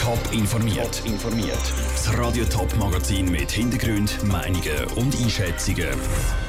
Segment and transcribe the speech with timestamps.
[0.00, 1.02] Top informiert.
[1.04, 1.60] informiert.
[1.92, 5.90] Das Radio Top Magazin mit Hintergrund, Meinungen und Einschätzungen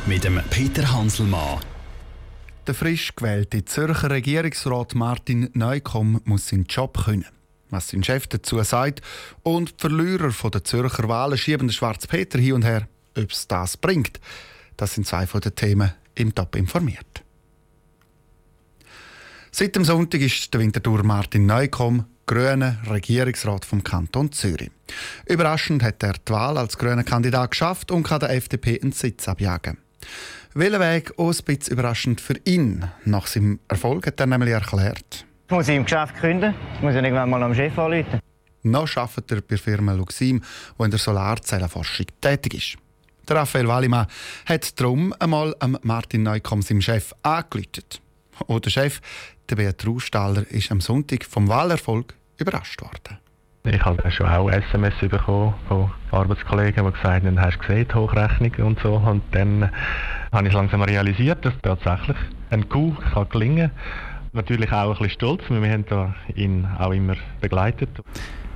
[0.05, 1.59] mit dem Peter Hanselmann.
[2.65, 7.25] Der frisch gewählte Zürcher Regierungsrat Martin Neukomm muss seinen Job können.
[7.69, 9.01] Was sein Chef dazu sagt
[9.43, 12.87] und die Verlierer von der Zürcher Wahlen schieben den Schwarz Peter hin und her,
[13.17, 14.21] ob es das bringt.
[14.77, 17.25] Das sind zwei von den Themen im Top informiert.
[19.51, 24.69] Seit dem Sonntag ist der Winterthur Martin Neukomm grüner Regierungsrat vom Kanton Zürich.
[25.25, 29.27] Überraschend hat er die Wahl als grüner Kandidat geschafft und kann der FDP einen Sitz
[29.27, 29.79] abjagen.
[30.53, 32.85] Welchen Weg auch ein bisschen überraschend für ihn.
[33.03, 35.25] Nach seinem Erfolg hat er nämlich erklärt.
[35.47, 36.53] Ich muss im Geschäft künden.
[36.75, 38.19] Ich muss irgendwann mal am Chef anrufen.
[38.61, 40.43] Noch arbeitet er bei der Firma Luxim,
[40.77, 42.77] die in der Solarzellenforschung tätig ist.
[43.27, 44.05] Der Raphael Wallimann
[44.45, 48.01] hat darum einmal Martin Neukomm, seinem Chef, angeläutet.
[48.45, 49.01] Und der Chef,
[49.49, 53.17] der Beat Staller, ist am Sonntag vom Wahlerfolg überrascht worden.
[53.65, 57.95] Ich habe schon auch SMS bekommen von Arbeitskollegen, die gesagt haben, hast du gesehen, die
[57.95, 58.95] Hochrechnung und so.
[58.95, 59.69] Und dann
[60.31, 62.17] habe ich langsam realisiert, dass tatsächlich
[62.49, 64.29] ein Coup kann gelingen kann.
[64.31, 67.89] Natürlich auch ein bisschen stolz, weil wir haben ihn auch immer begleitet.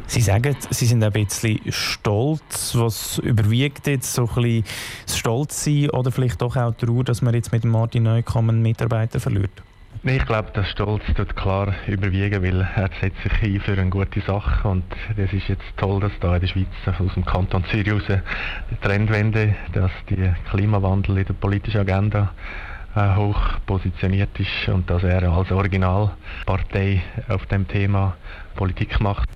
[0.08, 2.76] Sie sagen, Sie sind ein bisschen stolz.
[2.76, 4.64] Was überwiegt jetzt so ein bisschen
[5.06, 8.62] das Stolzsein oder vielleicht doch auch die Ruhe, dass man jetzt mit Martin Neukomm einen
[8.62, 9.64] Mitarbeiter verliert?
[10.06, 13.90] Nee, ich glaube, das Stolz tut klar überwiegen, weil er setzt sich ein für eine
[13.90, 14.84] gute Sache und
[15.16, 16.68] das ist jetzt toll, dass da in der Schweiz
[17.00, 18.04] aus dem Kanton Zürich
[18.70, 22.34] die Trendwende, dass die Klimawandel in der politischen Agenda
[22.98, 28.18] äh, hoch positioniert ist und dass er als Originalpartei auf dem Thema
[28.56, 29.30] Politik macht.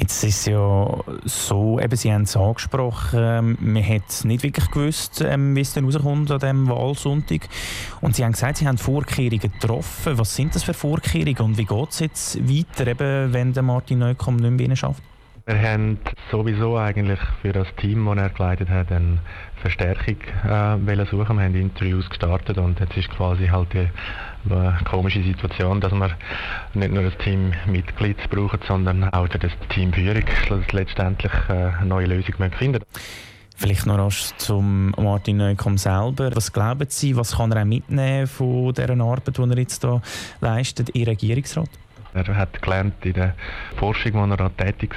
[0.00, 5.56] Jetzt ist ja so, eben, Sie haben es angesprochen, man hat nicht wirklich gewusst, ähm,
[5.56, 7.48] wie es dann rauskommt an diesem Wahlsonntag.
[8.00, 10.16] Und Sie haben gesagt, Sie haben Vorkehrungen getroffen.
[10.16, 13.98] Was sind das für Vorkehrungen und wie geht es jetzt weiter, eben, wenn der Martin
[13.98, 15.02] Neukomm nicht mehr schafft?
[15.48, 15.96] Wir haben
[16.30, 19.20] sowieso eigentlich für das Team, das er geleitet hat, eine
[19.62, 21.38] Verstärkung äh, suchen.
[21.38, 23.88] Wir haben Interviews gestartet und jetzt ist quasi halt die
[24.50, 26.10] eine komische Situation, dass wir
[26.74, 30.24] nicht nur das Teammitglied brauchen, sondern auch das Teamführung
[30.72, 32.82] letztendlich äh, eine neue Lösung finden
[33.56, 36.30] Vielleicht noch rasch zum Martin Neukomm selber.
[36.34, 40.02] Was glauben Sie, was kann er auch mitnehmen von dieser Arbeit, die er jetzt hier
[40.42, 41.70] leistet, Ihr Regierungsrat?
[42.14, 43.34] Er hat gelernt in der
[43.76, 44.94] Forschung, wo er tätig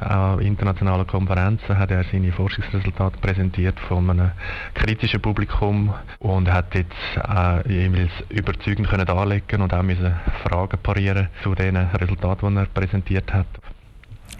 [0.00, 4.32] war, an internationalen Konferenzen, hat er seine Forschungsresultate präsentiert von einem
[4.74, 11.28] kritischen Publikum und hat jetzt äh, jeweils überzeugend können darlegen und auch müssen Fragen parieren
[11.42, 13.46] zu den Resultaten, die er präsentiert hat.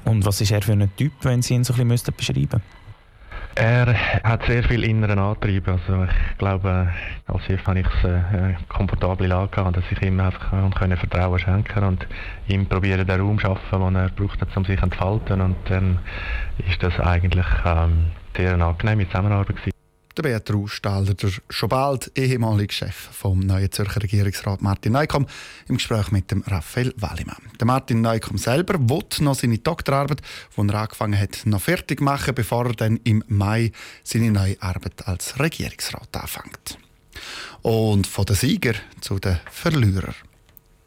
[0.05, 2.80] Und was ist er für ein Typ, wenn Sie ihn so ein bisschen beschreiben müssten?
[3.61, 3.95] Er
[4.25, 5.69] hat sehr viel inneren Antrieb.
[5.69, 6.89] Also ich glaube,
[7.27, 11.85] als Chef habe ich eine komfortable Lage gehabt, dass ich ihm einfach können Vertrauen schenken
[11.85, 12.07] und
[12.49, 15.43] ihm probieren den Raum schaffen, den er braucht, um sich zu entfalten.
[15.43, 15.99] Und dann
[16.67, 19.80] ist das eigentlich ähm, sehr eine angenehme Zusammenarbeit gewesen.
[20.21, 25.27] Der Beat Rustaller, der schon bald ehemalige Chef vom neuen Zürcher Regierungsrat Martin Neukomm,
[25.67, 27.41] im Gespräch mit dem Raphael Wallimann.
[27.59, 30.21] Der Martin Neukomm selber will noch seine Doktorarbeit,
[30.55, 33.73] die er angefangen hat, noch fertig machen, bevor er dann im Mai
[34.05, 36.77] seine neue Arbeit als Regierungsrat anfängt.
[37.63, 40.15] Und von den Sieger zu den Verlierern.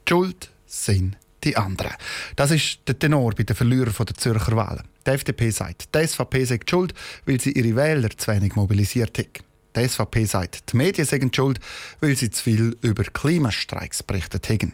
[0.08, 1.94] Die Schuld sind die anderen.
[2.36, 4.84] Das ist der Tenor bei den Verlierern der Zürcher Wahlen.
[5.06, 6.94] Die FDP sagt, die SVP sei schuld,
[7.26, 9.44] weil sie ihre Wähler zu wenig mobilisiert hat.
[9.76, 11.60] Die SVP sagt, die Medien seien schuld,
[12.00, 14.74] weil sie zu viel über Klimastreiks berichtet haben.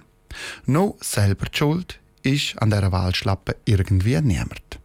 [0.65, 4.79] Nur selber die Schuld ist an dieser Wahlschlappe irgendwie niemand.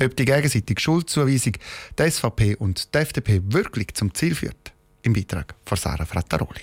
[0.00, 1.54] Ob die gegenseitige Schuldzuweisung
[1.98, 6.62] die SVP und die FDP wirklich zum Ziel führt, im Beitrag von Sarah Frattaroli.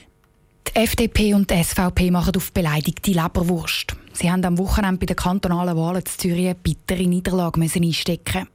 [0.67, 3.95] Die FDP und die SVP machen auf beleidigte Leberwurst.
[4.13, 8.47] Sie haben am Wochenende bei den kantonalen Wahlen zu Zürich eine bittere Niederlage einstecken.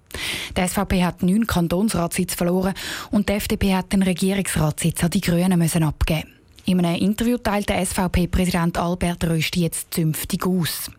[0.57, 2.75] Die SVP hat neun Kantonsratssitze verloren
[3.11, 6.36] und die FDP hat den Regierungsratssitz an die Grünen müssen abgeben.
[6.69, 10.91] In einem Interview teilt der SVP-Präsident Albert Rösti jetzt zünftig aus.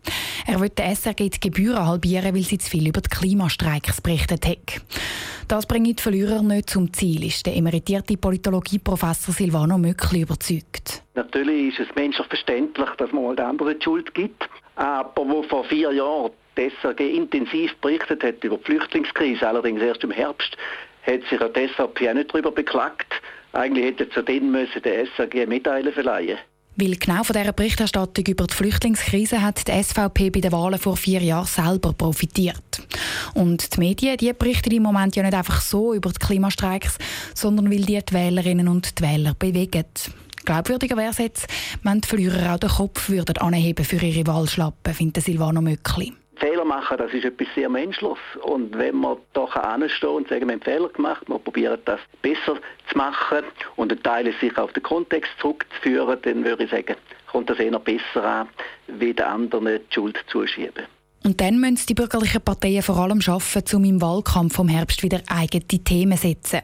[0.47, 4.47] Er will der SRG die Gebühren halbieren, weil sie zu viel über die Klimastreiks berichtet
[4.47, 4.81] hat.
[5.49, 11.03] Das bringt die Verlierer nicht zum Ziel, ist der emeritierte Politologieprofessor Silvano Möckli überzeugt.
[11.15, 14.47] Natürlich ist es menschlich verständlich, dass man den anderen die Schuld gibt.
[14.77, 20.05] Aber wo vor vier Jahren die SRG intensiv berichtet hat über die Flüchtlingskrise, allerdings erst
[20.05, 20.55] im Herbst,
[21.05, 23.21] hat sich die SVP auch nicht darüber beklagt.
[23.57, 26.37] Eigentlich hätte zu denen müssen der SAG eine Medaille verleihen
[26.79, 30.95] weil genau von dieser Berichterstattung über die Flüchtlingskrise hat die SVP bei den Wahlen vor
[30.95, 32.83] vier Jahren selber profitiert.
[33.33, 36.99] Und die Medien die berichten im Moment ja nicht einfach so über die Klimastreiks,
[37.33, 39.85] sondern weil die die Wählerinnen und die Wähler bewegen.
[40.45, 41.47] Glaubwürdiger wäre es jetzt,
[41.81, 46.13] wenn die Verlierer auch den Kopf würden anheben für ihre Wahlschlappen, findet Silvano Möckli.
[46.65, 48.17] Machen, das ist etwas sehr Menschliches.
[48.41, 52.57] Und wenn man da anstehen und sagen, wir haben Fehler gemacht, wir probieren das besser
[52.89, 53.43] zu machen
[53.75, 56.95] und ein Teil sich auf den Kontext zurückzuführen, dann würde ich sagen,
[57.31, 58.49] kommt das eher besser an,
[58.87, 60.85] wie den anderen die Schuld zuschieben.
[61.23, 65.21] Und dann müssen die bürgerlichen Parteien vor allem schaffen, um im Wahlkampf vom Herbst wieder
[65.27, 66.61] eigene Themen zu setzen.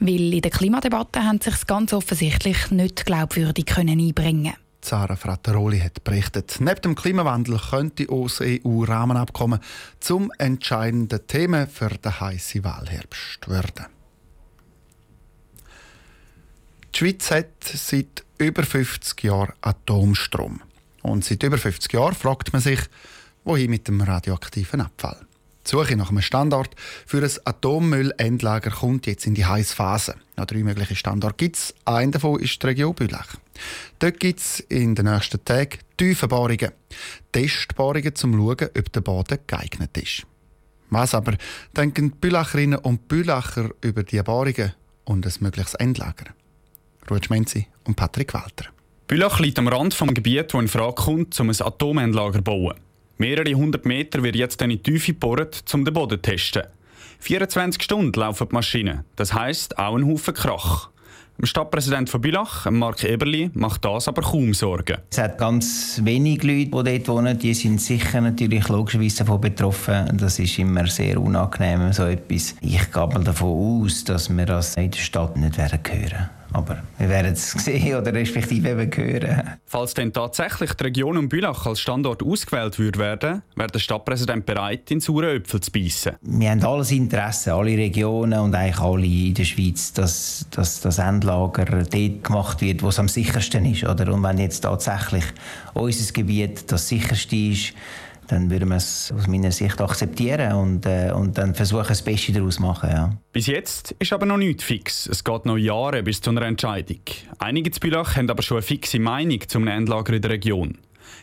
[0.00, 6.02] Weil in der Klimadebatte haben sich ganz offensichtlich nicht glaubwürdig können einbringen Sarah Frattaroli hat
[6.04, 6.56] berichtet.
[6.60, 9.60] Neben dem Klimawandel könnte das EU-Rahmenabkommen
[10.00, 13.86] zum entscheidenden Thema für den heißen Wahlherbst werden.
[16.94, 20.60] Die Schweiz hat seit über 50 Jahren Atomstrom.
[21.02, 22.80] Und seit über 50 Jahren fragt man sich,
[23.44, 25.26] wohin mit dem radioaktiven Abfall.
[25.66, 26.74] Die Suche nach einem Standort
[27.06, 30.14] für ein Atommüllendlager kommt jetzt in die heiße Phase.
[30.36, 31.74] Noch drei mögliche Standorte gibt es.
[31.84, 33.36] Einer davon ist die Region Bülach.
[33.98, 36.72] Dort gibt es in den nächsten Tagen Tiefenbohrungen.
[37.32, 40.26] Testbohrungen, um zu schauen, ob der Boden geeignet ist.
[40.88, 41.36] Was aber
[41.76, 44.72] denken die Bülacherinnen und Bülacher über die Bohrungen
[45.04, 46.32] und ein mögliches Endlager?
[47.08, 48.66] Ruud Schmenzi und Patrick Walter.
[49.06, 52.74] Bülach liegt am Rand des Gebiets, das in Frage kommt, um ein Atomendlager zu bauen.
[53.20, 56.62] Mehrere hundert Meter wird jetzt in die Tiefe gebohrt, um den Boden zu testen.
[57.18, 59.04] 24 Stunden laufen die Maschinen.
[59.16, 60.88] Das heisst auch ein Haufen Krach.
[61.38, 65.02] Dem Stadtpräsident von Bülach, Mark Eberli, macht das aber kaum Sorgen.
[65.10, 70.16] Es hat ganz wenige Leute, die dort wohnen, die sind sicher natürlich logischerweise davon betroffen.
[70.16, 72.54] Das ist immer sehr unangenehm, so etwas.
[72.62, 76.39] Ich gehe mal davon aus, dass wir das in der Stadt nicht hören werden.
[76.52, 79.42] Aber wir werden es sehen oder respektive eben hören.
[79.66, 84.46] Falls denn tatsächlich die Region um Bülach als Standort ausgewählt wird werden, wäre der Stadtpräsident
[84.46, 86.12] bereit, in sauren Äpfel zu beißen.
[86.22, 90.98] Wir haben alles Interesse, alle Regionen und eigentlich alle in der Schweiz, dass, dass das
[90.98, 93.84] Endlager dort gemacht wird, wo es am sichersten ist.
[93.84, 94.12] Oder?
[94.12, 95.24] Und wenn jetzt tatsächlich
[95.74, 97.74] unser Gebiet das sicherste ist,
[98.30, 102.32] dann würden wir es aus meiner Sicht akzeptieren und, äh, und dann versuchen, das Beste
[102.32, 102.90] daraus zu machen.
[102.90, 103.12] Ja.
[103.32, 105.06] Bis jetzt ist aber noch nichts fix.
[105.06, 107.00] Es geht noch Jahre bis zu einer Entscheidung.
[107.38, 110.78] Einige zu Bülach haben aber schon eine fixe Meinung zum Endlager in der Region.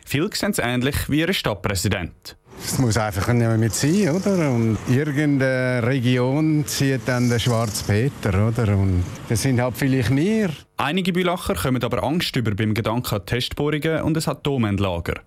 [0.06, 2.38] Viele sehen es ähnlich wie ihr Stadtpräsident.
[2.64, 4.52] Es muss einfach nicht mit sein, oder?
[4.52, 8.76] Und irgendeine Region zieht dann den Schwarz Peter, oder?
[8.76, 10.50] Und das sind halt vielleicht wir.
[10.76, 15.22] Einige Bülacher kommen aber Angst über beim Gedanken an Testbohrungen und ein Atomendlager.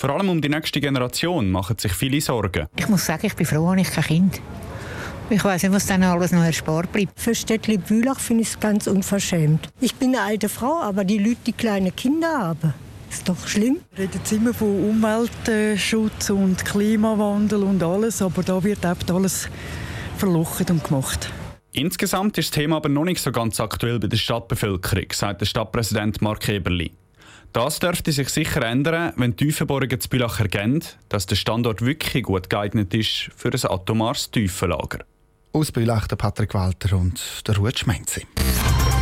[0.00, 2.68] Vor allem um die nächste Generation machen sich viele Sorgen.
[2.74, 4.40] Ich muss sagen, ich bin froh, habe ich kein Kind.
[5.28, 7.20] Ich weiß nicht, was dann alles noch erspart bleibt.
[7.20, 9.68] Für Städtli Bülach finde ich es ganz unverschämt.
[9.78, 12.72] Ich bin eine alte Frau, aber die Leute, die kleine Kinder haben,
[13.10, 13.80] ist doch schlimm.
[13.94, 19.50] Wir reden immer von Umweltschutz und Klimawandel und alles, aber da wird eben alles
[20.16, 21.30] verlocht und gemacht.
[21.72, 25.46] Insgesamt ist das Thema aber noch nicht so ganz aktuell bei der Stadtbevölkerung, sagt der
[25.46, 26.90] Stadtpräsident Mark Eberli.
[27.52, 32.22] Das dürfte sich sicher ändern, wenn die Tiefenborgen zu Bülach erkennen, dass der Standort wirklich
[32.22, 35.00] gut geeignet ist für ein atomares Tiefenlager.
[35.52, 38.24] Aus Bülach der Patrick Walter und der Ruud Schmenzi.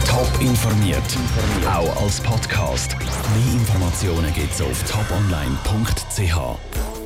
[0.06, 1.02] Top informiert,
[1.66, 2.96] auch als Podcast.
[2.98, 6.97] Mehr Informationen gibt es auf toponline.ch.